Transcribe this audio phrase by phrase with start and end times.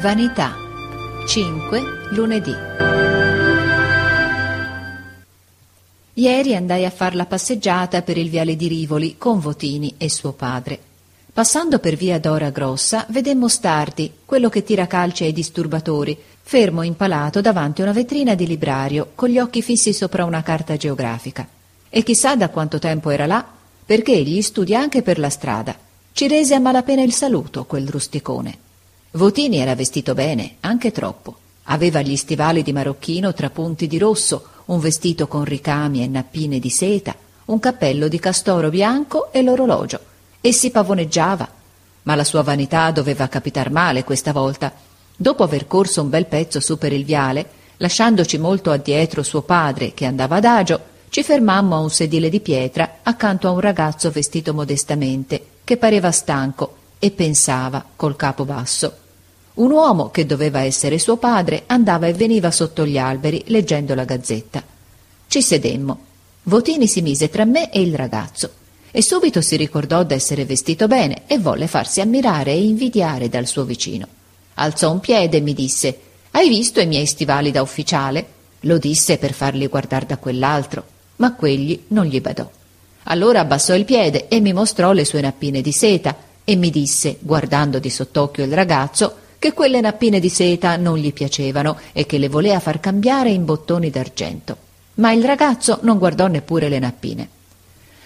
[0.00, 0.54] Vanità
[1.26, 2.54] 5 lunedì
[6.12, 10.32] Ieri andai a far la passeggiata per il viale di Rivoli con Votini e suo
[10.32, 10.78] padre.
[11.32, 17.40] Passando per via Dora Grossa, vedemmo Stardi, quello che tira calci ai disturbatori, fermo impalato
[17.40, 21.48] davanti a una vetrina di librario, con gli occhi fissi sopra una carta geografica.
[21.88, 23.42] E chissà da quanto tempo era là,
[23.86, 25.74] perché egli studia anche per la strada.
[26.12, 28.64] Ci rese a malapena il saluto, quel rusticone.
[29.16, 31.36] Votini era vestito bene, anche troppo.
[31.64, 36.68] Aveva gli stivali di marocchino trapunti di rosso, un vestito con ricami e nappine di
[36.68, 37.16] seta,
[37.46, 40.00] un cappello di castoro bianco e l'orologio,
[40.42, 41.48] e si pavoneggiava.
[42.02, 44.70] Ma la sua vanità doveva capitar male questa volta.
[45.16, 47.48] Dopo aver corso un bel pezzo su per il viale,
[47.78, 52.98] lasciandoci molto addietro suo padre che andava adagio, ci fermammo a un sedile di pietra
[53.02, 59.04] accanto a un ragazzo vestito modestamente, che pareva stanco e pensava col capo basso.
[59.56, 64.04] Un uomo, che doveva essere suo padre, andava e veniva sotto gli alberi leggendo la
[64.04, 64.62] gazzetta.
[65.28, 65.98] Ci sedemmo.
[66.42, 68.50] Votini si mise tra me e il ragazzo
[68.90, 73.64] e subito si ricordò d'essere vestito bene e volle farsi ammirare e invidiare dal suo
[73.64, 74.06] vicino.
[74.54, 75.98] Alzò un piede e mi disse
[76.30, 78.26] Hai visto i miei stivali da ufficiale?
[78.60, 80.84] Lo disse per farli guardar da quell'altro,
[81.16, 82.48] ma quegli non gli badò.
[83.04, 87.18] Allora abbassò il piede e mi mostrò le sue nappine di seta e mi disse,
[87.20, 92.18] guardando di sott'occhio il ragazzo, che quelle nappine di seta non gli piacevano e che
[92.18, 94.56] le voleva far cambiare in bottoni d'argento.
[94.94, 97.28] Ma il ragazzo non guardò neppure le nappine.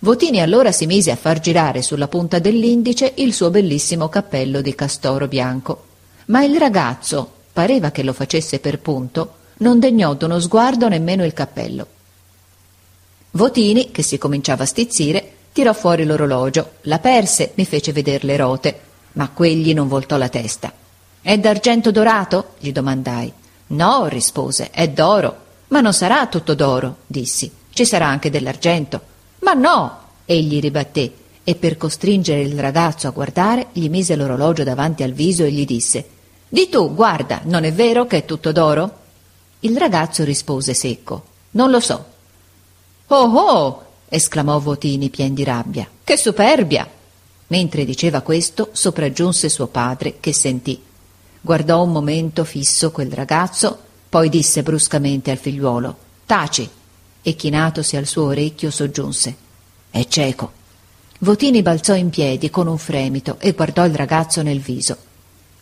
[0.00, 4.74] Votini allora si mise a far girare sulla punta dell'indice il suo bellissimo cappello di
[4.74, 5.84] castoro bianco.
[6.26, 11.32] Ma il ragazzo, pareva che lo facesse per punto, non degnò d'uno sguardo nemmeno il
[11.32, 11.86] cappello.
[13.30, 18.36] Votini, che si cominciava a stizzire, tirò fuori l'orologio, la perse, mi fece veder le
[18.36, 18.80] rote,
[19.12, 20.72] ma quegli non voltò la testa.
[21.22, 22.54] È d'argento dorato?
[22.58, 23.32] gli domandai.
[23.68, 25.36] No, rispose, è d'oro.
[25.68, 27.48] Ma non sarà tutto d'oro, dissi.
[27.70, 29.00] Ci sarà anche dell'argento.
[29.42, 29.98] Ma no!
[30.24, 31.12] egli ribatté,
[31.44, 35.64] e per costringere il ragazzo a guardare gli mise l'orologio davanti al viso e gli
[35.64, 36.08] disse
[36.48, 38.98] Di tu, guarda, non è vero che è tutto d'oro?
[39.60, 42.04] Il ragazzo rispose secco Non lo so.
[43.06, 43.84] Oh oh!
[44.08, 45.88] esclamò Votini pien di rabbia.
[46.02, 46.88] Che superbia!
[47.46, 50.90] Mentre diceva questo, sopraggiunse suo padre, che sentì
[51.42, 53.76] guardò un momento fisso quel ragazzo,
[54.08, 56.70] poi disse bruscamente al figliuolo Taci!
[57.20, 59.36] e chinatosi al suo orecchio soggiunse
[59.90, 60.60] È cieco.
[61.18, 64.96] Votini balzò in piedi con un fremito e guardò il ragazzo nel viso.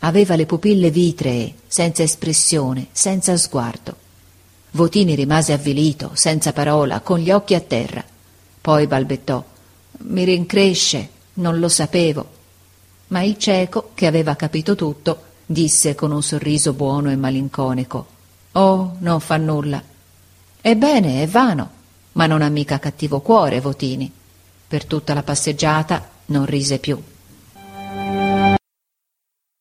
[0.00, 3.96] Aveva le pupille vitree, senza espressione, senza sguardo.
[4.72, 8.02] Votini rimase avvilito, senza parola, con gli occhi a terra.
[8.60, 9.44] Poi balbettò
[9.98, 12.38] Mi rincresce, non lo sapevo.
[13.08, 18.06] Ma il cieco, che aveva capito tutto, disse con un sorriso buono e malinconico.
[18.52, 19.82] Oh, non fa nulla.
[20.60, 21.70] Ebbene, è vano,
[22.12, 24.10] ma non ha mica cattivo cuore, Votini.
[24.68, 27.02] Per tutta la passeggiata non rise più.